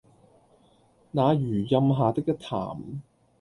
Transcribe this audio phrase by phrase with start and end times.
[1.11, 3.03] 那榆蔭下的一潭